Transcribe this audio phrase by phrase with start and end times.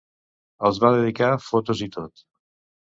[0.69, 2.29] Els va dedicar fotos i tot.